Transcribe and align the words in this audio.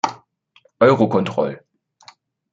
Eurocontrol. 0.79 1.63